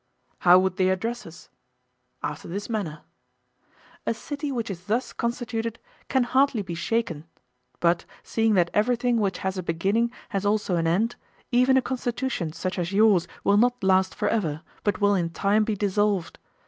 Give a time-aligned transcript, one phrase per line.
[0.39, 1.49] How would they address us?
[2.23, 5.77] After this manner:—A city which is thus constituted
[6.09, 7.25] can hardly be shaken;
[7.79, 11.17] but, seeing that everything which has a beginning has also an end,
[11.51, 15.63] even a constitution such as yours will not last for ever, but will in time
[15.65, 16.39] be dissolved.